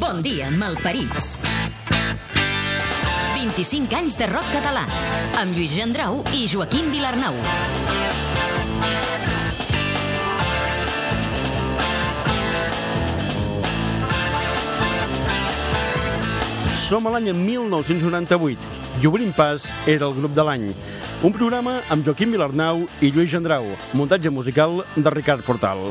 Bon 0.00 0.22
dia, 0.24 0.48
malparits. 0.48 1.42
25 3.36 3.92
anys 3.98 4.14
de 4.16 4.24
rock 4.30 4.48
català, 4.48 4.86
amb 5.36 5.52
Lluís 5.52 5.74
Gendrau 5.76 6.22
i 6.32 6.46
Joaquim 6.48 6.88
Vilarnau. 6.88 7.36
Som 16.86 17.04
a 17.04 17.12
l'any 17.18 17.28
1998 17.36 19.04
i 19.04 19.12
Obrim 19.12 19.36
Pas 19.36 19.68
era 19.84 20.08
el 20.08 20.16
grup 20.16 20.32
de 20.32 20.48
l'any. 20.48 20.66
Un 21.20 21.36
programa 21.36 21.82
amb 21.92 22.08
Joaquim 22.08 22.32
Vilarnau 22.32 22.86
i 23.04 23.12
Lluís 23.12 23.36
Gendrau, 23.36 23.68
muntatge 23.92 24.32
musical 24.32 24.80
de 24.96 25.12
Ricard 25.12 25.44
Portal. 25.44 25.90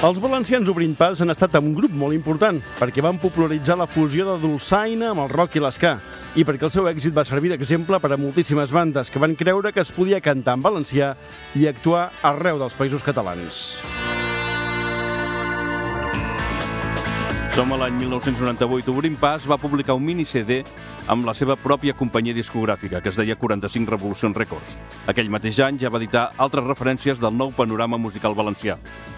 Els 0.00 0.16
valencians 0.16 0.64
Obrint 0.72 0.94
Pas 0.96 1.20
han 1.20 1.28
estat 1.28 1.58
un 1.58 1.74
grup 1.76 1.92
molt 1.92 2.16
important 2.16 2.56
perquè 2.78 3.02
van 3.04 3.18
popularitzar 3.20 3.74
la 3.76 3.84
fusió 3.84 4.24
de 4.24 4.38
dolçaina 4.40 5.10
amb 5.10 5.20
el 5.26 5.28
rock 5.28 5.58
i 5.58 5.60
l'esca 5.60 5.98
i 6.40 6.44
perquè 6.48 6.64
el 6.64 6.72
seu 6.72 6.88
èxit 6.88 7.12
va 7.12 7.26
servir 7.28 7.50
d'exemple 7.52 8.00
per 8.00 8.08
a 8.14 8.16
moltíssimes 8.16 8.72
bandes 8.72 9.12
que 9.12 9.20
van 9.20 9.36
creure 9.36 9.74
que 9.76 9.84
es 9.84 9.92
podia 9.92 10.22
cantar 10.24 10.56
en 10.56 10.64
valencià 10.64 11.10
i 11.52 11.68
actuar 11.68 12.06
arreu 12.24 12.56
dels 12.62 12.78
països 12.80 13.04
catalans. 13.04 13.60
Som 17.52 17.74
a 17.74 17.82
l'any 17.82 17.98
1998. 18.00 18.88
Obrim 18.94 19.20
Pas 19.20 19.44
va 19.44 19.60
publicar 19.60 19.98
un 19.98 20.04
mini 20.06 20.24
CD 20.24 20.62
amb 21.10 21.26
la 21.26 21.34
seva 21.34 21.56
pròpia 21.58 21.96
companyia 21.98 22.36
discogràfica, 22.36 23.00
que 23.02 23.10
es 23.10 23.18
deia 23.18 23.34
45 23.36 23.90
Revolucions 23.90 24.36
Records. 24.38 24.76
Aquell 25.10 25.30
mateix 25.32 25.58
any 25.66 25.80
ja 25.82 25.90
va 25.90 25.98
editar 25.98 26.28
altres 26.38 26.66
referències 26.68 27.18
del 27.18 27.34
nou 27.34 27.50
panorama 27.56 27.98
musical 27.98 28.36
valencià, 28.38 28.76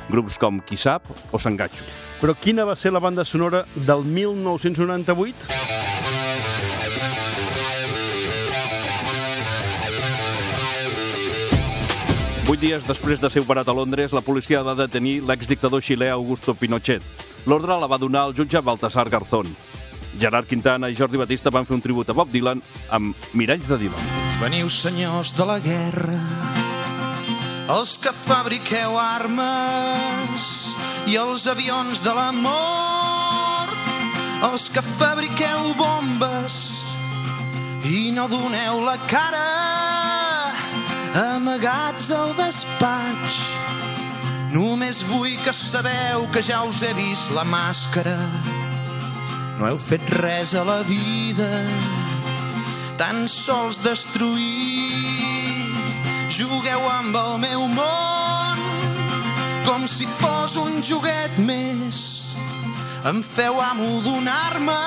grups 0.08 0.40
com 0.40 0.62
Qui 0.64 0.80
sap 0.80 1.10
o 1.12 1.38
Sangatxo. 1.38 1.84
Però 2.22 2.32
quina 2.38 2.64
va 2.64 2.76
ser 2.80 2.94
la 2.94 3.02
banda 3.02 3.26
sonora 3.28 3.66
del 3.74 4.06
1998? 4.08 5.52
Vuit 12.48 12.60
dies 12.60 12.82
després 12.88 13.20
de 13.20 13.28
ser 13.32 13.44
operat 13.44 13.68
a 13.68 13.76
Londres, 13.76 14.12
la 14.16 14.24
policia 14.24 14.64
va 14.64 14.74
detenir 14.76 15.20
l'exdictador 15.28 15.84
xilè 15.84 16.08
Augusto 16.12 16.56
Pinochet. 16.56 17.04
L'ordre 17.46 17.76
la 17.80 17.88
va 17.88 18.00
donar 18.00 18.26
el 18.28 18.36
jutge 18.36 18.60
Baltasar 18.64 19.08
Garzón. 19.10 19.48
Gerard 20.20 20.48
Quintana 20.48 20.90
i 20.90 20.96
Jordi 20.98 21.20
Batista 21.20 21.50
van 21.50 21.66
fer 21.68 21.76
un 21.76 21.84
tribut 21.84 22.08
a 22.08 22.16
Bob 22.16 22.30
Dylan 22.32 22.62
amb 22.90 23.16
Miralls 23.32 23.68
de 23.70 23.78
Dylan. 23.84 24.10
Veniu, 24.42 24.68
senyors 24.72 25.32
de 25.38 25.46
la 25.48 25.58
guerra, 25.62 26.18
els 27.72 27.96
que 28.02 28.12
fabriqueu 28.12 28.98
armes 28.98 30.48
i 31.06 31.16
els 31.20 31.46
avions 31.50 32.02
de 32.04 32.14
l'amor, 32.16 33.72
els 34.50 34.68
que 34.74 34.82
fabriqueu 34.96 35.72
bombes 35.78 36.58
i 37.86 38.10
no 38.14 38.28
doneu 38.30 38.82
la 38.84 38.98
cara 39.10 39.46
amagats 41.14 42.10
al 42.10 42.32
despatx. 42.38 43.38
Només 44.52 45.02
vull 45.08 45.36
que 45.44 45.52
sabeu 45.56 46.26
que 46.32 46.42
ja 46.44 46.62
us 46.68 46.82
he 46.84 46.92
vist 46.96 47.32
la 47.36 47.44
màscara. 47.44 48.51
No 49.58 49.68
heu 49.68 49.78
fet 49.78 50.04
res 50.18 50.54
a 50.58 50.64
la 50.64 50.80
vida, 50.88 51.50
tan 53.00 53.26
sols 53.28 53.82
destruir. 53.84 55.72
Jugueu 56.32 56.86
amb 56.88 57.16
el 57.16 57.38
meu 57.42 57.66
món 57.68 58.62
com 59.66 59.86
si 59.88 60.06
fos 60.18 60.56
un 60.56 60.80
joguet 60.84 61.38
més. 61.42 61.98
Em 63.08 63.18
feu 63.26 63.60
amo 63.60 63.88
d'una 64.04 64.34
arma, 64.48 64.78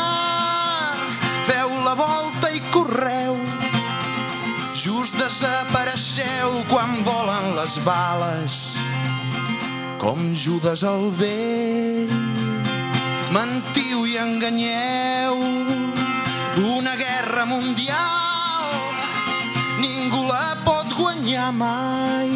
feu 1.47 1.71
la 1.85 1.95
volta 1.99 2.51
i 2.55 2.61
correu. 2.73 3.37
Just 4.75 5.17
desapareixeu 5.17 6.59
quan 6.69 6.97
volen 7.03 7.55
les 7.57 7.77
bales 7.85 8.59
com 9.99 10.35
Judes 10.35 10.83
al 10.83 11.09
vent. 11.17 12.13
Mentiu 13.33 13.84
i 14.15 14.17
enganyeu 14.17 15.35
una 16.77 16.93
guerra 16.95 17.43
mundial 17.49 18.71
ningú 19.81 20.21
la 20.29 20.55
pot 20.63 20.93
guanyar 20.95 21.51
mai. 21.51 22.29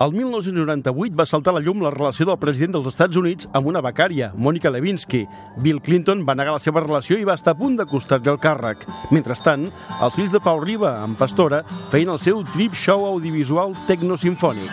El 0.00 0.12
1998 0.12 1.16
va 1.16 1.26
saltar 1.28 1.52
a 1.52 1.56
la 1.58 1.62
llum 1.64 1.82
la 1.84 1.92
relació 1.92 2.26
del 2.28 2.38
president 2.40 2.76
dels 2.76 2.88
Estats 2.92 3.16
Units 3.16 3.48
amb 3.52 3.68
una 3.68 3.82
becària, 3.84 4.30
Mònica 4.36 4.72
Lewinsky. 4.72 5.24
Bill 5.64 5.82
Clinton 5.84 6.24
va 6.28 6.36
negar 6.36 6.56
la 6.56 6.64
seva 6.64 6.84
relació 6.84 7.18
i 7.20 7.28
va 7.28 7.36
estar 7.36 7.56
a 7.56 7.60
punt 7.60 7.76
de 7.80 7.88
costar-li 7.88 8.32
el 8.32 8.40
càrrec. 8.40 8.84
Mentrestant, 9.12 9.68
els 10.00 10.16
fills 10.16 10.32
de 10.32 10.40
Pau 10.40 10.60
Riba, 10.64 10.94
amb 11.02 11.20
Pastora, 11.20 11.62
feien 11.92 12.12
el 12.12 12.20
seu 12.20 12.44
trip 12.54 12.76
show 12.76 13.04
audiovisual 13.08 13.76
tecnosinfònic. 13.88 14.72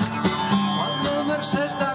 Cuando 0.78 1.20
Mercè 1.32 1.68
està 1.68 1.94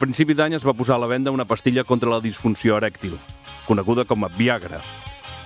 principi 0.00 0.34
d'any 0.34 0.56
es 0.56 0.64
va 0.64 0.74
posar 0.76 0.96
a 0.96 1.02
la 1.02 1.10
venda 1.10 1.34
una 1.34 1.44
pastilla 1.44 1.84
contra 1.84 2.10
la 2.10 2.22
disfunció 2.24 2.78
erèctil, 2.80 3.18
coneguda 3.68 4.06
com 4.08 4.24
a 4.24 4.32
Viagra. 4.32 4.80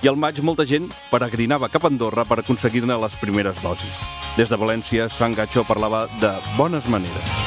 I 0.04 0.10
al 0.10 0.20
maig 0.20 0.38
molta 0.44 0.66
gent 0.68 0.90
peregrinava 1.10 1.70
cap 1.72 1.86
a 1.86 1.90
Andorra 1.90 2.26
per 2.28 2.38
aconseguir-ne 2.42 2.98
les 3.06 3.16
primeres 3.22 3.62
dosis. 3.64 4.02
Des 4.38 4.52
de 4.52 4.60
València, 4.60 5.08
Sant 5.08 5.34
Gatxó 5.34 5.66
parlava 5.66 6.06
de 6.20 6.36
bones 6.58 6.86
maneres. 6.92 7.43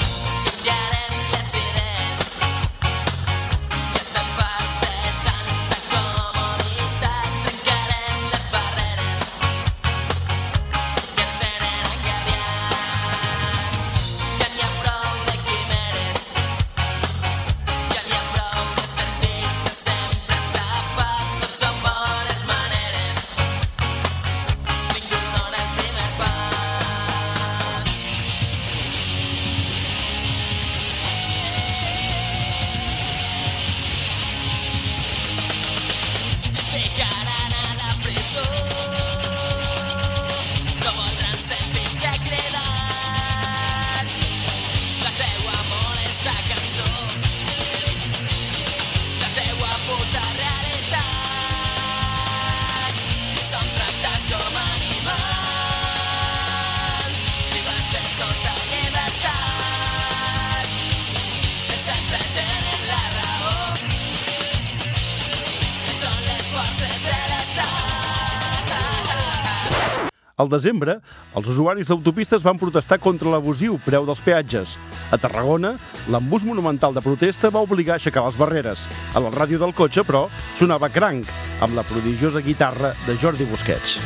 Al 70.47 70.53
desembre, 70.55 71.01
els 71.35 71.47
usuaris 71.51 71.89
d'autopistes 71.89 72.43
van 72.45 72.59
protestar 72.61 73.01
contra 73.03 73.33
l'abusiu 73.33 73.75
preu 73.83 74.05
dels 74.07 74.21
peatges. 74.23 74.77
A 75.11 75.19
Tarragona, 75.19 75.73
l'embús 76.07 76.47
monumental 76.47 76.95
de 76.95 77.03
protesta 77.03 77.51
va 77.51 77.65
obligar 77.67 77.97
a 77.97 77.99
aixecar 77.99 78.23
les 78.23 78.39
barreres. 78.39 78.87
A 79.11 79.19
la 79.19 79.33
ràdio 79.35 79.59
del 79.59 79.75
cotxe, 79.75 80.07
però, 80.07 80.27
sonava 80.55 80.87
cranc, 80.87 81.27
amb 81.59 81.75
la 81.75 81.83
prodigiosa 81.83 82.39
guitarra 82.39 82.95
de 83.03 83.19
Jordi 83.19 83.49
Busquets. 83.51 83.99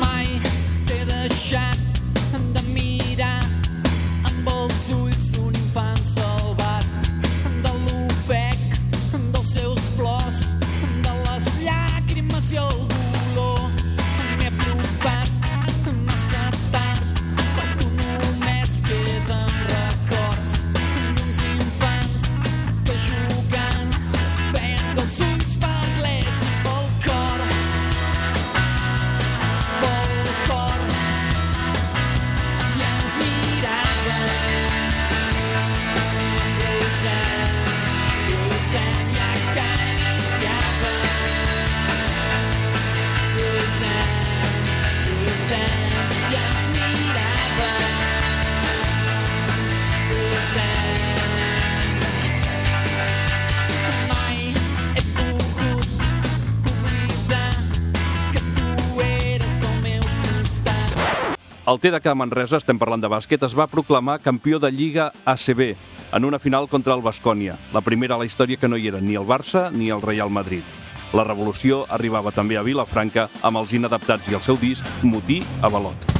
mai 0.00 0.28
El 61.68 61.76
TDK 61.84 62.14
Manresa, 62.16 62.56
estem 62.56 62.78
parlant 62.80 63.02
de 63.02 63.10
bàsquet, 63.12 63.42
es 63.44 63.52
va 63.52 63.66
proclamar 63.68 64.14
campió 64.24 64.56
de 64.56 64.70
Lliga 64.72 65.10
ACB 65.28 65.60
en 66.16 66.24
una 66.24 66.38
final 66.40 66.64
contra 66.72 66.94
el 66.96 67.04
Bascònia, 67.04 67.58
la 67.74 67.82
primera 67.84 68.16
a 68.16 68.22
la 68.22 68.24
història 68.24 68.56
que 68.56 68.72
no 68.72 68.80
hi 68.80 68.88
era 68.88 69.02
ni 69.04 69.20
el 69.20 69.28
Barça 69.28 69.68
ni 69.70 69.90
el 69.92 70.00
Real 70.00 70.32
Madrid. 70.32 70.64
La 71.12 71.28
revolució 71.28 71.84
arribava 71.92 72.32
també 72.32 72.56
a 72.56 72.64
Vilafranca 72.64 73.28
amb 73.42 73.60
els 73.60 73.76
inadaptats 73.76 74.32
i 74.32 74.40
el 74.40 74.46
seu 74.48 74.56
disc 74.56 75.04
Motí 75.04 75.42
a 75.60 75.68
Balot. 75.68 76.17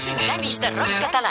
25 0.00 0.32
anys 0.32 0.56
de 0.60 0.68
rock 0.70 0.92
català. 1.02 1.30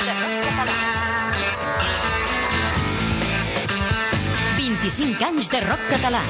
25 4.57 5.25
anys 5.25 5.50
de 5.50 5.62
rock 5.63 5.88
català. 5.89 6.21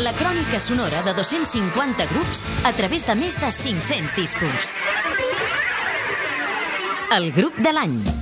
La 0.00 0.14
crònica 0.16 0.56
sonora 0.58 1.02
de 1.04 1.12
250 1.12 2.08
grups 2.14 2.40
a 2.64 2.72
través 2.72 3.04
de 3.04 3.18
més 3.20 3.36
de 3.36 3.52
500 3.52 4.16
discos. 4.16 4.72
El 7.18 7.34
grup 7.36 7.60
de 7.60 7.74
l'any. 7.76 8.17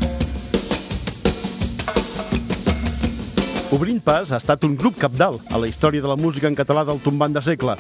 Obrint 3.77 4.01
pas 4.01 4.31
ha 4.33 4.39
estat 4.41 4.63
un 4.65 4.73
grup 4.73 4.95
capdalt 4.97 5.51
a 5.53 5.59
la 5.61 5.69
història 5.69 6.01
de 6.01 6.09
la 6.09 6.17
música 6.17 6.49
en 6.49 6.55
català 6.57 6.81
del 6.89 6.97
tombant 7.05 7.35
de 7.35 7.43
segle. 7.45 7.75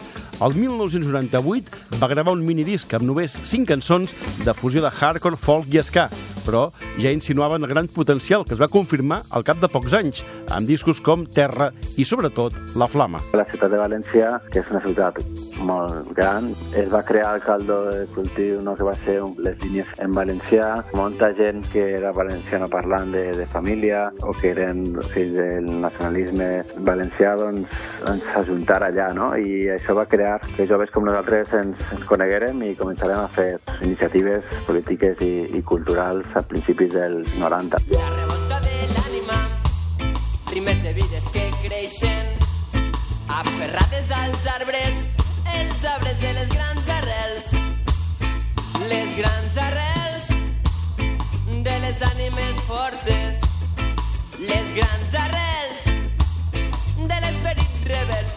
El 0.44 0.52
1998 0.52 1.96
va 2.02 2.10
gravar 2.10 2.34
un 2.36 2.42
minidisc 2.44 2.92
amb 2.98 3.06
només 3.08 3.38
5 3.48 3.64
cançons 3.70 4.12
de 4.44 4.52
fusió 4.58 4.82
de 4.84 4.90
hardcore, 4.92 5.40
folk 5.40 5.72
i 5.72 5.80
ska, 5.80 6.10
però 6.46 6.68
ja 7.02 7.10
insinuaven 7.12 7.62
el 7.66 7.68
gran 7.74 7.88
potencial 7.88 8.44
que 8.46 8.54
es 8.54 8.60
va 8.62 8.68
confirmar 8.72 9.22
al 9.30 9.44
cap 9.44 9.58
de 9.60 9.68
pocs 9.68 9.92
anys, 9.98 10.22
amb 10.54 10.66
discos 10.70 11.00
com 11.00 11.26
Terra 11.26 11.72
i, 11.96 12.04
sobretot, 12.06 12.54
La 12.76 12.86
Flama. 12.88 13.18
La 13.34 13.44
ciutat 13.50 13.70
de 13.74 13.80
València, 13.82 14.36
que 14.52 14.60
és 14.62 14.70
una 14.70 14.80
ciutat 14.84 15.18
molt 15.66 16.10
gran, 16.14 16.46
es 16.76 16.90
va 16.92 17.02
crear 17.02 17.34
el 17.36 17.42
caldo 17.42 17.78
de 17.90 18.06
cultiu, 18.14 18.60
no? 18.62 18.76
que 18.76 18.84
va 18.84 18.94
ser 19.04 19.18
un- 19.22 19.34
les 19.42 19.56
línies 19.64 19.86
en 19.98 20.12
valencià. 20.14 20.84
Molta 20.94 21.32
gent 21.34 21.64
que 21.72 21.82
era 21.96 22.12
valenciano 22.12 22.68
parlant 22.68 23.10
de, 23.12 23.32
de 23.36 23.46
família 23.46 24.10
o 24.22 24.32
que 24.36 24.50
eren 24.52 24.84
fills 25.12 25.34
del 25.36 25.66
nacionalisme 25.80 26.62
valencià 26.84 27.34
doncs, 27.40 27.68
ens 28.06 28.26
ajuntar 28.36 28.82
allà, 28.84 29.08
no? 29.16 29.30
I 29.36 29.66
això 29.72 29.94
va 29.96 30.04
crear 30.06 30.38
que 30.56 30.66
joves 30.68 30.90
com 30.94 31.04
nosaltres 31.08 31.52
ens, 31.56 31.80
ens 31.96 32.04
coneguérem 32.04 32.60
i 32.68 32.74
començarem 32.76 33.18
a 33.18 33.28
fer 33.32 33.48
iniciatives 33.82 34.44
polítiques 34.66 35.16
i, 35.24 35.32
i 35.56 35.62
culturals 35.62 36.28
a 36.36 36.42
principis 36.42 36.92
del 36.92 37.24
90. 37.38 37.78
La 37.88 38.10
revolta 38.10 38.60
de 38.60 38.74
l'ànima, 38.92 39.36
rimes 40.52 40.82
de 40.82 40.92
vides 40.92 41.28
que 41.32 41.44
creixen, 41.62 42.36
aferrades 43.28 44.10
als 44.10 44.46
arbres, 44.54 45.06
els 45.56 45.86
arbres 45.94 46.20
de 46.20 46.32
les 46.36 46.48
grans 46.52 46.90
arrels, 46.98 47.48
les 48.92 49.16
grans 49.16 49.56
arrels 49.68 50.28
de 51.64 51.78
les 51.86 52.04
ànimes 52.12 52.60
fortes, 52.68 53.46
les 54.38 54.72
grans 54.76 55.20
arrels 55.24 55.88
de 57.00 57.20
l'esperit 57.24 57.88
rebel, 57.88 58.35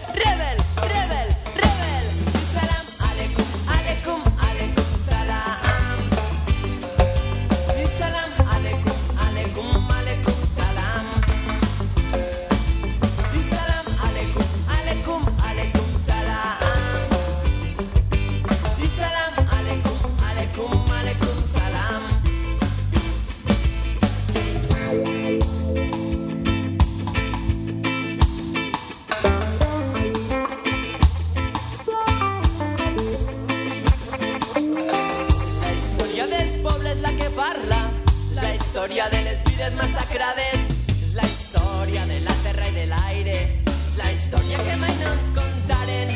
la 38.89 38.95
història 38.95 39.09
de 39.09 39.23
les 39.29 39.41
vides 39.45 39.73
massacrades, 39.77 40.61
és 41.03 41.11
la 41.13 41.23
història 41.23 42.05
de 42.09 42.19
la 42.25 42.33
terra 42.41 42.69
i 42.69 42.73
de 42.73 42.85
l'aire, 42.89 43.35
és 43.69 43.97
la 43.99 44.09
història 44.11 44.57
que 44.65 44.77
mai 44.81 44.95
no 45.01 45.11
ens 45.13 45.29
contaren. 45.35 46.09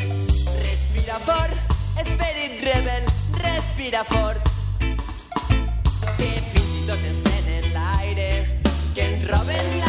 Respira 0.64 1.20
fort, 1.22 1.54
esperit 2.02 2.58
rebel, 2.66 3.06
respira 3.38 4.02
fort, 4.10 4.50
que 6.18 6.32
fins 6.50 6.74
i 6.80 6.84
tot 6.90 7.08
ens 7.12 7.22
prenen 7.28 7.72
l'aire, 7.78 8.30
que 8.96 9.06
ens 9.06 9.30
roben 9.30 9.83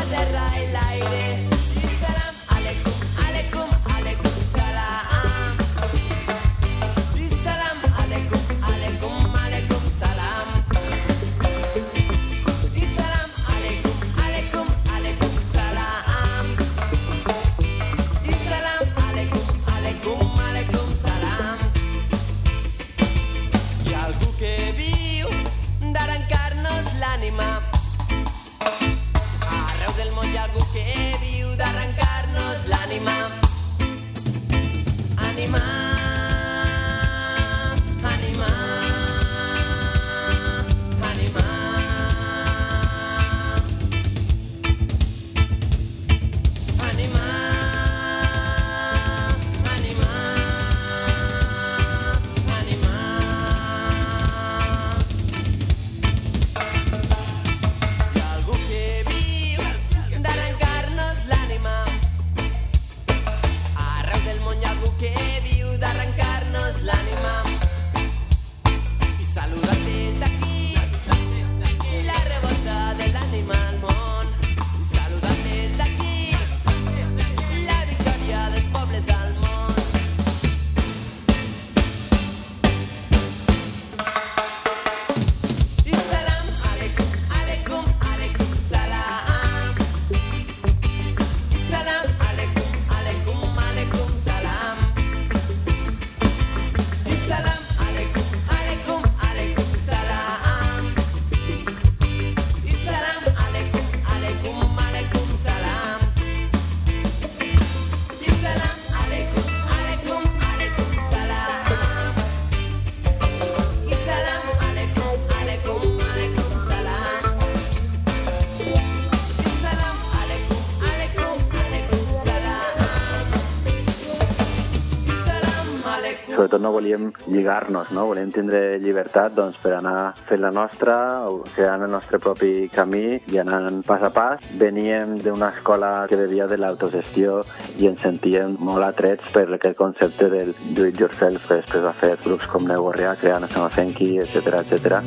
volíem 126.86 127.14
lligar-nos, 127.28 127.90
no? 127.92 128.06
volíem 128.06 128.30
tindre 128.30 128.78
llibertat 128.78 129.34
doncs, 129.34 129.58
per 129.58 129.74
anar 129.80 130.14
fent 130.28 130.42
la 130.44 130.52
nostra, 130.54 131.26
creant 131.56 131.82
el 131.82 131.90
nostre 131.90 132.20
propi 132.22 132.70
camí 132.70 133.18
i 133.34 133.40
anant 133.42 133.82
pas 133.88 134.04
a 134.06 134.12
pas. 134.14 134.44
Veníem 134.60 135.18
d'una 135.18 135.50
escola 135.56 136.06
que 136.10 136.20
bevia 136.20 136.46
de 136.46 136.60
l'autogestió 136.62 137.42
i 137.82 137.90
ens 137.90 138.04
sentíem 138.06 138.58
molt 138.60 138.86
atrets 138.86 139.34
per 139.34 139.48
aquest 139.58 139.78
concepte 139.80 140.30
del 140.30 140.54
do 140.78 140.86
it 140.86 141.02
yourself 141.02 141.48
que 141.48 141.62
després 141.64 141.88
va 141.88 141.96
fer 141.98 142.14
grups 142.24 142.46
com 142.52 142.70
Neu 142.70 142.86
Gorrià, 142.86 143.16
creant 143.18 143.50
Samafenki, 143.50 144.20
etc 144.22 144.62
etc. 144.62 145.02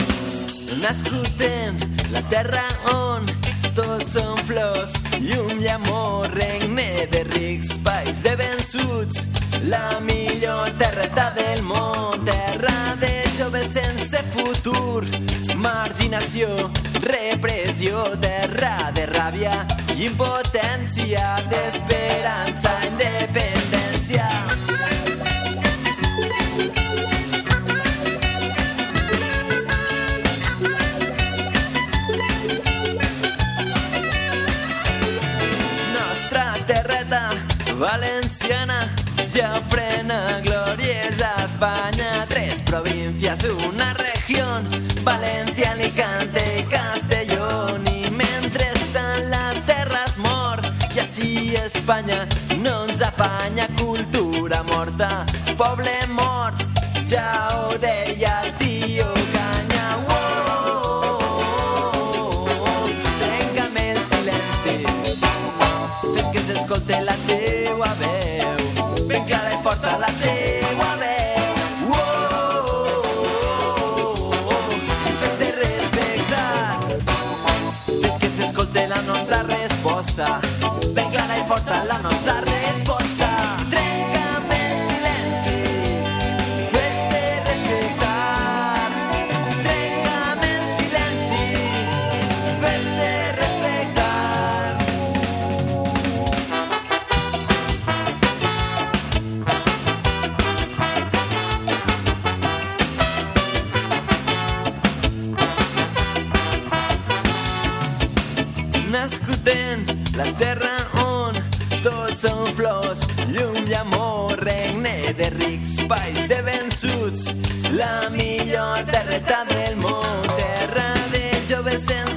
Nascut 0.82 1.47
en 1.47 1.78
la 2.11 2.23
terra 2.32 2.66
on 2.90 3.30
tots 3.78 4.16
són 4.18 4.35
flors, 4.50 4.99
llum 5.23 5.61
i 5.62 5.70
amor, 5.70 6.26
regne 6.35 7.06
de 7.12 7.23
rics, 7.30 7.76
país 7.87 8.25
de 8.26 8.35
vençuts, 8.40 9.23
la 9.65 10.00
millor 10.00 10.71
terreta 10.79 11.31
del 11.37 11.62
món, 11.62 12.25
terra 12.25 12.97
de 13.00 13.12
joves 13.38 13.73
sense 13.73 14.23
futur, 14.35 15.05
marginació, 15.57 16.71
repressió, 17.05 18.05
terra 18.23 18.91
de 18.95 19.07
ràbia, 19.15 19.65
impotència, 19.97 21.25
d'esperança, 21.50 22.77
independència. 22.93 24.48
Una 43.50 43.95
región, 43.95 44.69
Valencia, 45.02 45.73
Alicante 45.73 46.67
Castellón. 46.71 47.87
I 47.88 48.11
mentrestant 48.11 49.28
la 49.31 49.52
terra 49.67 50.05
es 50.07 50.17
mor 50.19 50.61
i 50.95 51.00
així 51.00 51.55
Espanya 51.57 52.26
no 52.62 52.85
ens 52.87 53.02
apanya. 53.02 53.69
Cultura 53.81 54.62
morta, 54.62 55.25
poble 55.57 55.95
mort, 56.09 56.62
ja 57.09 57.28
ho 57.55 57.78
deia 57.78 58.40
el 58.45 58.52
tio 58.62 59.12
Canya. 59.35 59.87
Trenca'm 63.21 63.78
el 66.17 66.26
que 66.33 66.40
s'escolte 66.49 67.05
la 67.05 67.17
teua 67.26 67.58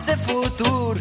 sense 0.01 0.17
futur, 0.25 0.97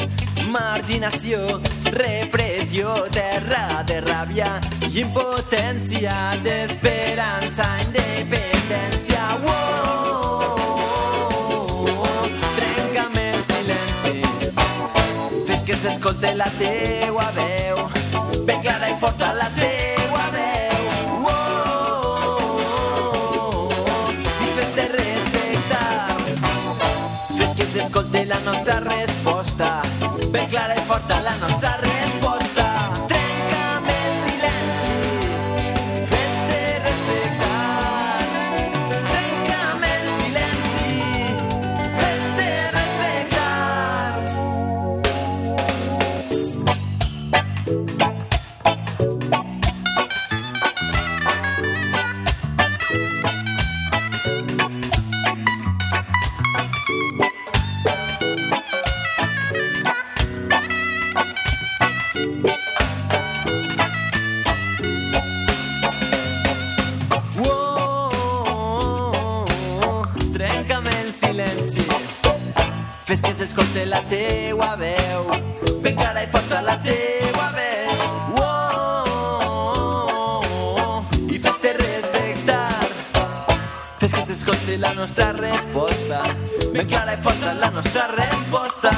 marginació, 0.50 1.61
repressió, 1.95 3.07
terra 3.14 3.83
de 3.88 4.00
ràbia 4.04 4.61
impotència, 4.90 6.37
d'esperança, 6.45 7.64
independència. 7.87 9.23
Uou, 9.47 10.66
trenca'm 12.59 13.16
el 13.25 13.40
silenci 13.52 14.16
Fes 15.49 15.62
que 15.69 15.75
s'escolte 15.85 16.30
la 16.37 16.50
teua 16.59 17.28
veu 17.38 17.78
Ben 18.45 18.61
clara 18.61 18.88
i 18.90 18.97
forta 19.00 19.28
la 19.38 19.49
teua 19.49 19.60
S'escolte 28.00 28.25
la 28.25 28.38
nostra 28.38 28.78
resposta 28.78 29.83
Ben 30.30 30.49
clara 30.49 30.73
i 30.73 30.80
forta 30.87 31.21
la 31.21 31.35
nostra 31.35 31.60
S'escolte 73.50 73.83
la 73.85 74.00
teua 74.07 74.76
veu 74.78 75.26
Ben 75.83 75.97
clara 75.97 76.23
i 76.23 76.26
forta 76.30 76.61
la 76.62 76.78
teua 76.85 77.50
veu 77.57 77.90
Uou, 78.38 80.45
I 81.35 81.38
fes-te 81.42 81.73
respectar 81.75 82.78
Fes 83.99 84.14
que 84.14 84.23
s'escolte 84.28 84.78
la 84.78 84.95
nostra 84.95 85.35
resposta 85.35 86.23
Ben 86.71 86.87
clara 86.87 87.19
i 87.19 87.21
forta 87.26 87.50
la 87.59 87.75
nostra 87.75 88.07
resposta 88.14 88.95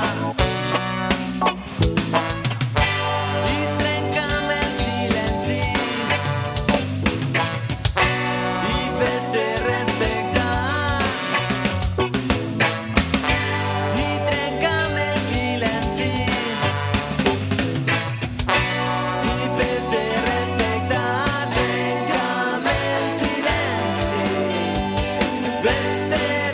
there. 26.13 26.52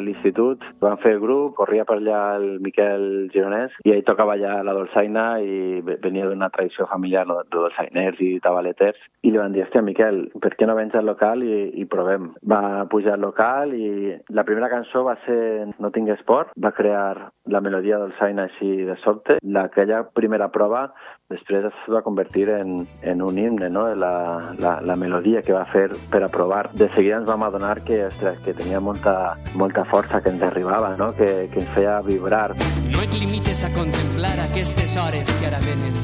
L'institut, 0.00 0.62
vam 0.80 0.96
fer 1.02 1.16
grup, 1.22 1.54
corria 1.58 1.84
per 1.88 1.98
allà 2.00 2.20
el 2.38 2.58
Miquel 2.64 3.28
Gironès 3.34 3.74
i 3.84 3.92
ell 3.94 4.04
tocava 4.06 4.34
allà 4.36 4.62
la 4.66 4.74
dolçaina 4.76 5.24
i 5.40 5.80
ve- 5.84 5.98
venia 6.02 6.26
d'una 6.28 6.50
tradició 6.54 6.86
familiar 6.90 7.26
de 7.28 7.38
dolçainers 7.52 8.20
i 8.20 8.38
tabaleters 8.44 8.98
i 9.22 9.30
li 9.32 9.38
van 9.40 9.52
dir, 9.52 9.64
hòstia, 9.64 9.82
Miquel, 9.82 10.24
per 10.40 10.54
què 10.56 10.66
no 10.68 10.76
vens 10.78 10.94
al 10.94 11.06
local 11.08 11.42
i, 11.42 11.70
i 11.80 11.84
provem? 11.90 12.30
Va 12.48 12.84
pujar 12.90 13.14
al 13.16 13.24
local 13.24 13.74
i 13.74 14.14
la 14.28 14.44
primera 14.44 14.70
cançó 14.72 15.04
va 15.04 15.16
ser 15.26 15.40
No 15.78 15.90
tingues 15.90 16.20
por, 16.26 16.48
va 16.60 16.70
crear 16.72 17.30
la 17.50 17.60
melodia 17.60 17.98
dolçaina 17.98 18.44
així 18.48 18.84
de 18.86 18.96
sobte. 19.02 19.38
La, 19.42 19.66
aquella 19.68 20.02
primera 20.14 20.48
prova 20.52 20.86
després 21.30 21.64
es 21.66 21.78
va 21.90 22.02
convertir 22.04 22.48
en, 22.52 22.86
en 23.02 23.22
un 23.22 23.38
himne, 23.38 23.68
no? 23.72 23.86
la, 23.94 24.54
la, 24.60 24.74
la 24.84 24.96
melodia 24.96 25.42
que 25.42 25.52
va 25.56 25.64
fer 25.72 25.88
per 26.12 26.22
a 26.22 26.28
provar. 26.28 26.68
De 26.74 26.88
seguida 26.94 27.18
ens 27.18 27.28
vam 27.28 27.42
adonar 27.46 27.80
que, 27.84 28.04
ostres, 28.06 28.38
que 28.44 28.54
tenia 28.54 28.80
molta, 28.80 29.34
molta 29.58 29.73
força 29.82 30.20
que 30.22 30.30
ens 30.30 30.42
arribava, 30.46 30.92
no? 30.94 31.08
que, 31.12 31.48
que 31.50 31.58
ens 31.58 31.72
feia 31.74 31.96
vibrar. 32.06 32.54
No 32.92 33.02
et 33.02 33.16
limites 33.18 33.64
a 33.66 33.72
contemplar 33.74 34.36
aquestes 34.44 34.94
hores 35.00 35.32
que 35.40 35.48
ara 35.50 35.58
venen. 35.64 35.96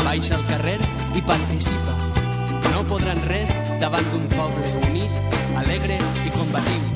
Baixa 0.00 0.38
al 0.38 0.46
carrer 0.48 0.78
i 1.18 1.26
participa. 1.28 1.98
No 2.70 2.86
podran 2.88 3.20
res 3.28 3.52
davant 3.82 4.08
d'un 4.14 4.24
poble 4.38 4.72
unit, 4.88 5.36
alegre 5.66 6.00
i 6.24 6.32
combatiu. 6.38 6.91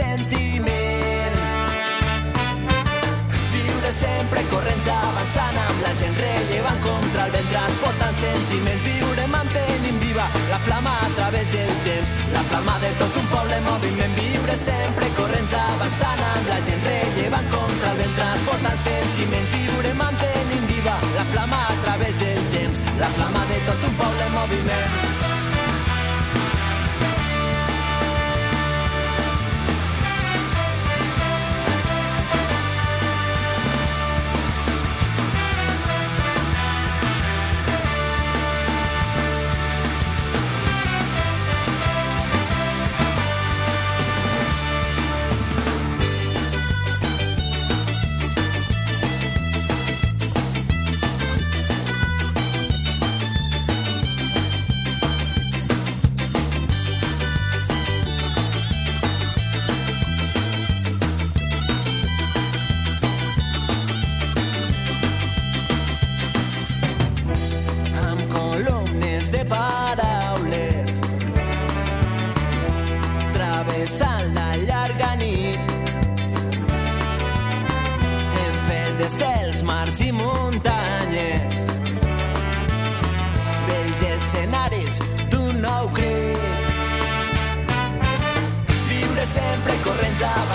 Sentiment. 0.00 1.36
Viure 3.52 3.90
sempre 3.92 4.42
corrents 4.52 4.88
avançant 4.94 5.58
amb 5.66 5.84
la 5.84 5.92
gent 6.00 6.16
rellevant 6.22 6.80
contra 6.86 7.26
el 7.26 7.34
vent 7.36 7.50
transportant 7.52 8.16
sentiments 8.22 8.82
viure 8.86 9.26
mantenint 9.34 10.00
viva 10.04 10.26
la 10.52 10.60
flama 10.66 10.94
a 11.06 11.10
través 11.18 11.52
del 11.54 11.72
temps. 11.86 12.14
La 12.36 12.44
flama 12.50 12.78
de 12.84 12.92
tot 13.02 13.20
un 13.22 13.30
poble 13.34 13.60
en 13.60 13.64
moviment. 13.68 14.18
Viure 14.20 14.58
sempre 14.64 15.12
corrents 15.20 15.56
avançant 15.62 16.26
amb 16.32 16.52
la 16.52 16.60
gent 16.68 16.84
rellevant 16.88 17.48
contra 17.56 17.94
el 17.94 18.04
vent 18.04 18.14
transportant 18.20 18.84
sentiments 18.88 19.56
viure 19.56 19.96
mantenint 20.02 20.68
viva 20.74 20.98
la 21.16 21.26
flama 21.34 21.64
a 21.72 21.80
través 21.86 22.22
del 22.24 22.44
temps. 22.56 22.84
La 23.04 23.10
flama 23.18 23.48
de 23.52 23.64
tot 23.70 23.90
un 23.90 23.98
poble 24.04 24.30
en 24.30 24.38
moviment 24.40 25.19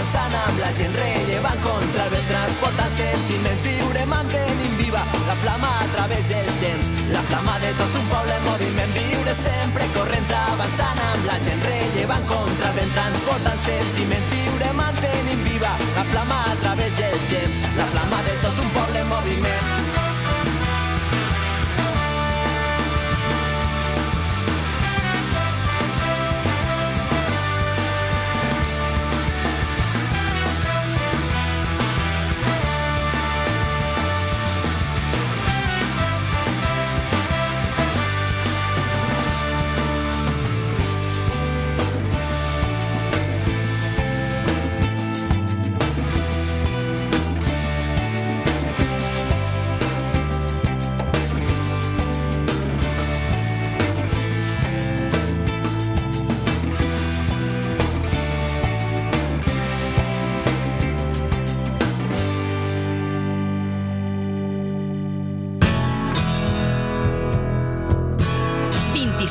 avançant 0.06 0.34
amb 0.38 0.60
la 0.62 0.72
gent 0.78 0.94
rellevant 0.94 1.62
contra 1.66 2.04
el 2.06 2.12
vent 2.14 2.28
transportant 2.30 2.92
sentiments 2.94 3.62
viure 3.66 4.04
mantenint 4.06 4.76
viva 4.78 5.02
la 5.26 5.36
flama 5.42 5.70
a 5.82 5.88
través 5.96 6.28
del 6.30 6.50
temps. 6.62 6.92
La 7.14 7.24
flama 7.30 7.58
de 7.64 7.72
tot 7.80 7.96
un 7.98 8.06
poble 8.12 8.36
en 8.36 8.44
moviment 8.46 8.94
viure 8.94 9.34
sempre 9.40 9.88
corrents 9.96 10.34
avançant 10.38 11.02
amb 11.08 11.26
la 11.30 11.38
gent 11.48 11.64
rellevant 11.66 12.28
contra 12.30 12.70
el 12.70 12.78
vent 12.82 12.94
transportant 13.00 13.64
sentiments 13.66 14.30
viure 14.34 14.74
mantenint 14.82 15.42
viva 15.48 15.74
la 15.96 16.06
flama 16.12 16.44
a 16.52 16.60
través 16.62 17.02
del 17.02 17.18
temps. 17.34 17.64
La 17.80 17.90
flama 17.96 18.22
de 18.30 18.38
tot 18.46 18.62
un 18.62 18.70
poble 18.78 19.02
en 19.02 19.10
moviment 19.16 19.75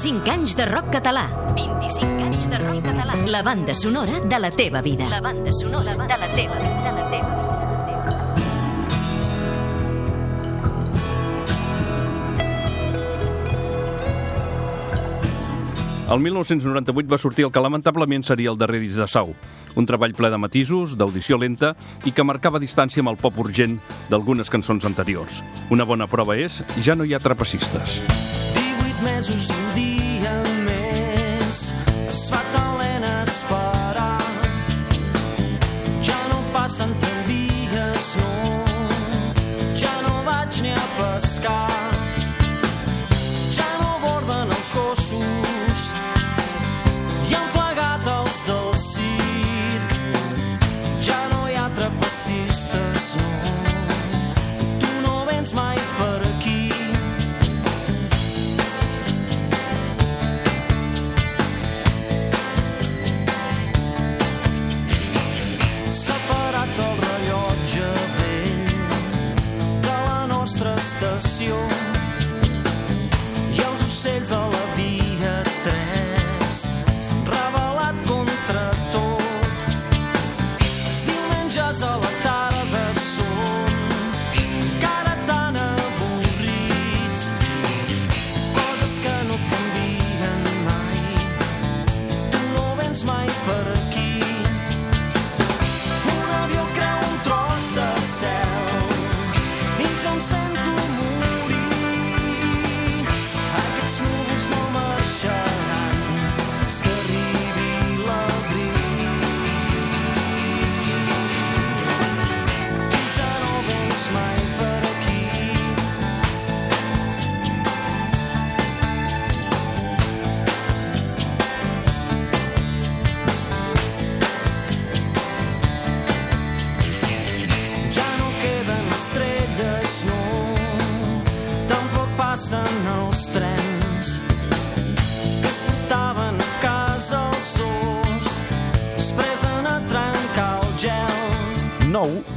Cinc 0.04 0.26
anys 0.28 0.52
de 0.52 0.66
rock 0.68 0.90
català. 0.92 1.22
25 1.56 2.24
anys 2.26 2.50
de 2.52 2.58
rock 2.60 2.82
català. 2.84 3.14
La 3.24 3.40
banda 3.40 3.72
sonora 3.72 4.18
de 4.20 4.38
la 4.38 4.50
teva 4.50 4.82
vida. 4.84 5.06
La 5.08 5.22
banda 5.24 5.48
sonora 5.50 5.94
de 5.96 6.18
la 6.20 6.28
teva 6.28 6.58
vida. 6.60 6.82
De 6.84 6.92
la 6.92 7.08
teva 7.08 7.30
vida. 7.32 7.44
El 16.12 16.20
1998 16.20 17.08
va 17.08 17.16
sortir 17.16 17.46
el 17.46 17.50
que 17.50 17.64
lamentablement 17.64 18.28
seria 18.28 18.52
el 18.52 18.60
darrer 18.60 18.82
disc 18.84 19.00
de 19.00 19.08
Sau, 19.08 19.32
un 19.74 19.88
treball 19.88 20.12
ple 20.12 20.28
de 20.28 20.36
matisos, 20.36 20.98
d'audició 21.00 21.40
lenta 21.40 21.72
i 22.04 22.12
que 22.12 22.28
marcava 22.28 22.60
distància 22.60 23.00
amb 23.00 23.14
el 23.14 23.16
pop 23.16 23.40
urgent 23.40 23.80
d'algunes 24.12 24.52
cançons 24.52 24.84
anteriors. 24.84 25.40
Una 25.72 25.88
bona 25.88 26.12
prova 26.12 26.36
és 26.36 26.60
Ja 26.84 26.92
no 26.92 27.08
hi 27.08 27.16
ha 27.16 27.24
trapecistes. 27.24 28.02
18 28.52 29.00
mesos 29.08 29.48
i 29.48 29.60
un 29.64 29.74
dia 29.80 29.93
més 30.24 30.53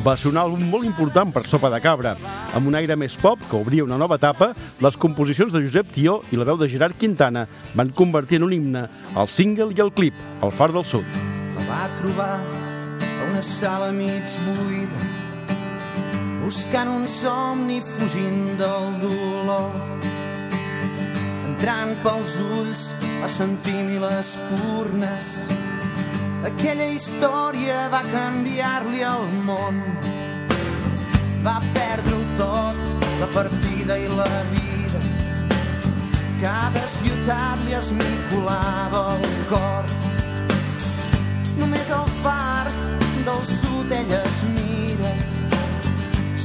va 0.08 0.16
ser 0.16 0.30
un 0.32 0.38
àlbum 0.40 0.62
molt 0.72 0.88
important 0.88 1.34
per 1.36 1.42
Sopa 1.44 1.68
de 1.74 1.82
Cabra. 1.84 2.14
Amb 2.56 2.70
un 2.70 2.78
aire 2.80 2.96
més 2.96 3.18
pop 3.20 3.42
que 3.50 3.58
obria 3.60 3.84
una 3.84 3.98
nova 4.00 4.16
etapa, 4.16 4.54
les 4.86 4.96
composicions 4.96 5.52
de 5.52 5.60
Josep 5.66 5.90
Tió 5.92 6.22
i 6.32 6.40
la 6.40 6.46
veu 6.48 6.56
de 6.62 6.70
Gerard 6.72 6.96
Quintana 6.96 7.44
van 7.76 7.92
convertir 7.92 8.40
en 8.40 8.48
un 8.48 8.56
himne 8.56 8.86
el 9.20 9.28
single 9.28 9.76
i 9.76 9.84
el 9.84 9.92
clip, 9.92 10.16
El 10.40 10.54
Far 10.56 10.72
del 10.72 10.88
Sud. 10.88 11.20
La 11.58 11.68
va 11.68 11.84
trobar 12.00 12.38
a 12.40 13.28
una 13.28 13.44
sala 13.44 13.92
mig 13.92 14.40
buida 14.48 15.12
buscant 16.46 16.88
un 16.88 17.08
somni 17.12 17.82
fugint 17.84 18.54
del 18.62 18.92
dolor 19.04 19.74
entrant 21.50 21.98
pels 22.06 22.40
ulls 22.62 22.92
a 23.26 23.28
sentir 23.28 23.82
mil 23.90 24.08
espurnes 24.14 25.42
aquella 26.48 26.86
història 26.96 27.88
va 27.92 28.00
canviar-li 28.08 29.02
el 29.04 29.26
món. 29.48 29.80
Va 31.44 31.58
perdre-ho 31.76 32.22
tot 32.40 33.08
la 33.22 33.28
partida 33.34 33.98
i 34.00 34.08
la 34.14 34.30
vida. 34.54 35.02
Cada 36.42 36.84
ciutat 36.94 37.64
li 37.66 37.76
esmicolava 37.80 39.04
el 39.18 39.28
cor. 39.52 39.92
Només 41.60 41.92
el 42.00 42.12
far 42.22 42.68
del 43.28 43.44
sud 43.52 43.96
ella 44.00 44.22
es 44.32 44.44
mira. 44.56 45.14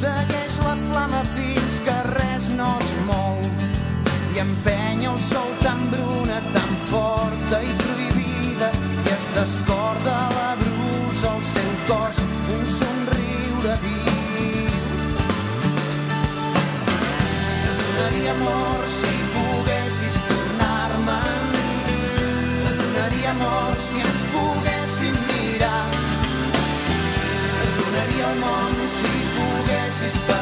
Segueix 0.03 0.57
la 0.67 0.77
flama 0.87 1.23
fins 1.37 1.79
que 1.87 1.99
res 2.11 2.49
no 2.59 2.73
es 2.81 2.95
mou. 3.11 3.39
I 4.35 4.43
empenya 4.47 5.13
el 5.13 5.21
sol 5.29 5.53
tan 5.63 5.85
bruna, 5.93 6.41
tan 6.57 6.75
forta 6.91 7.61
i 7.63 7.77
prohibida 7.85 8.12
descorda 9.35 10.17
la 10.39 10.57
brusa 10.61 11.29
al 11.35 11.43
seu 11.43 11.71
cos 11.89 12.19
un 12.55 12.65
somriure 12.79 13.75
viu. 13.83 14.73
Donaria 17.81 18.33
amor 18.37 18.81
si 18.99 19.15
poguessis 19.35 20.17
tornar-me'n 20.29 21.47
donaria 22.81 23.31
amor 23.31 23.75
si 23.89 23.99
ens 24.07 24.23
poguéssim 24.35 25.17
mirar. 25.31 25.87
Donaria 27.81 28.31
el 28.31 28.39
món 28.45 28.75
si 28.99 29.13
poguessis 29.37 30.17
parlar-me 30.27 30.42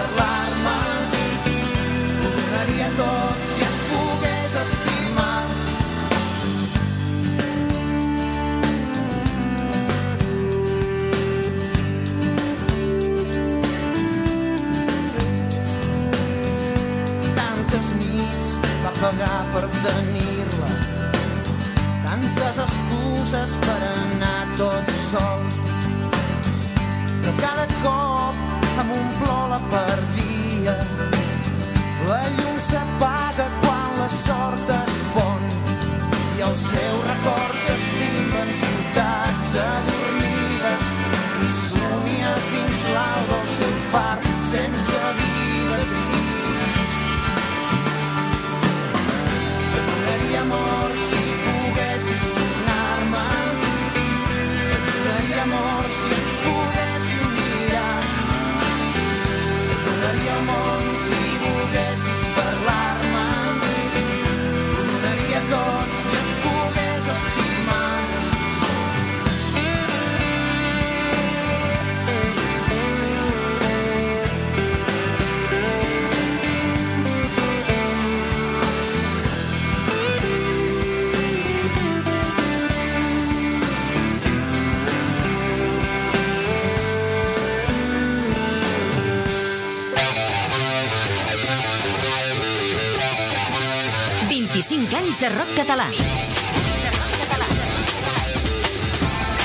de 95.21 95.29
rock 95.29 95.51
català. 95.55 95.85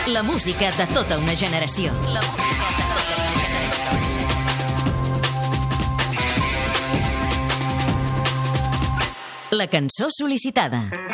La 0.08 0.24
música 0.24 0.72
de 0.72 0.86
tota 0.94 1.18
una 1.20 1.36
generació. 1.36 1.92
La 2.14 2.22
música 2.22 2.70
de 2.78 2.86
tota 2.94 3.16
una 3.20 3.36
generació. 3.42 3.92
La 9.52 9.68
cançó 9.68 10.08
sol·licitada. 10.16 11.05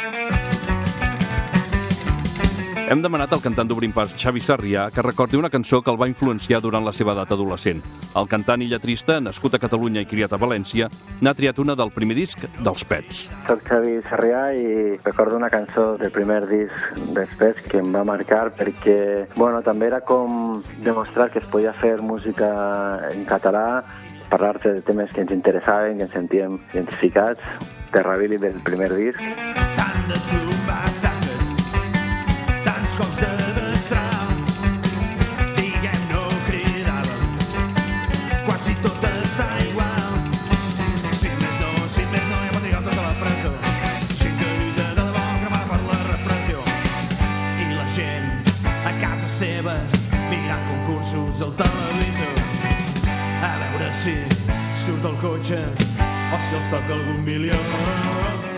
Hem 2.92 3.00
demanat 3.00 3.32
al 3.32 3.40
cantant 3.40 3.70
d'Obrim 3.70 3.94
Pas, 3.96 4.12
Xavi 4.20 4.42
Sarrià, 4.44 4.90
que 4.92 5.04
recordi 5.06 5.38
una 5.40 5.50
cançó 5.50 5.78
que 5.80 5.88
el 5.94 5.96
va 5.96 6.10
influenciar 6.12 6.58
durant 6.60 6.84
la 6.84 6.92
seva 6.92 7.14
edat 7.14 7.30
adolescent. 7.32 7.78
El 8.20 8.28
cantant 8.28 8.60
i 8.60 8.68
lletrista, 8.68 9.16
nascut 9.24 9.56
a 9.56 9.62
Catalunya 9.64 10.04
i 10.04 10.10
criat 10.10 10.36
a 10.36 10.40
València, 10.42 10.90
n'ha 11.24 11.34
triat 11.38 11.62
una 11.64 11.78
del 11.80 11.94
primer 11.96 12.18
disc 12.18 12.44
dels 12.60 12.84
Pets. 12.90 13.22
Soc 13.48 13.64
Xavi 13.70 13.96
Sarrià 14.10 14.44
i 14.60 14.68
recordo 15.06 15.40
una 15.40 15.48
cançó 15.54 15.94
del 16.02 16.12
primer 16.12 16.42
disc 16.52 17.00
dels 17.16 17.32
Pets 17.40 17.72
que 17.72 17.80
em 17.80 17.96
va 17.96 18.04
marcar 18.04 18.50
perquè 18.60 19.00
bueno, 19.38 19.64
també 19.64 19.88
era 19.88 20.02
com 20.04 20.60
demostrar 20.84 21.32
que 21.32 21.40
es 21.40 21.48
podia 21.48 21.72
fer 21.80 21.96
música 22.04 22.52
en 23.14 23.24
català, 23.24 23.86
parlar-te 24.28 24.76
de 24.76 24.84
temes 24.84 25.16
que 25.16 25.24
ens 25.24 25.32
interessaven, 25.32 25.96
que 25.96 26.10
ens 26.10 26.20
sentíem 26.20 26.60
identificats, 26.74 27.40
Terrabili 27.96 28.36
del 28.36 28.60
primer 28.68 28.92
disc. 29.00 29.24
tant 29.80 30.08
de 30.08 30.20
tombes 30.20 30.41
cotxe 55.42 55.58
o 56.34 56.38
si 56.46 56.56
els 56.56 56.70
toca 56.70 56.94
algun 56.94 57.24
milió. 57.26 58.51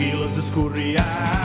I 0.00 0.96
aquí 0.96 1.39